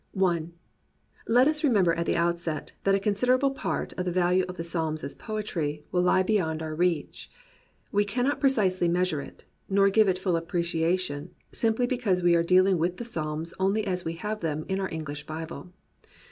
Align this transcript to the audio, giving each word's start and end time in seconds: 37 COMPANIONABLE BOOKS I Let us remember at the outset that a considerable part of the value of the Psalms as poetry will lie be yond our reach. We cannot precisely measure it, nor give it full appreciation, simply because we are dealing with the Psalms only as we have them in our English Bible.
37 0.15 0.23
COMPANIONABLE 0.23 0.57
BOOKS 0.57 1.29
I 1.29 1.31
Let 1.31 1.47
us 1.47 1.63
remember 1.63 1.93
at 1.93 2.05
the 2.07 2.15
outset 2.15 2.71
that 2.85 2.95
a 2.95 2.99
considerable 2.99 3.51
part 3.51 3.93
of 3.93 4.05
the 4.05 4.11
value 4.11 4.43
of 4.49 4.57
the 4.57 4.63
Psalms 4.63 5.03
as 5.03 5.13
poetry 5.13 5.83
will 5.91 6.01
lie 6.01 6.23
be 6.23 6.33
yond 6.37 6.63
our 6.63 6.73
reach. 6.73 7.29
We 7.91 8.03
cannot 8.03 8.39
precisely 8.39 8.87
measure 8.87 9.21
it, 9.21 9.45
nor 9.69 9.89
give 9.91 10.07
it 10.09 10.17
full 10.17 10.35
appreciation, 10.37 11.35
simply 11.51 11.85
because 11.85 12.23
we 12.23 12.33
are 12.33 12.41
dealing 12.41 12.79
with 12.79 12.97
the 12.97 13.05
Psalms 13.05 13.53
only 13.59 13.85
as 13.85 14.03
we 14.03 14.13
have 14.13 14.39
them 14.39 14.65
in 14.67 14.79
our 14.79 14.89
English 14.91 15.27
Bible. 15.27 15.71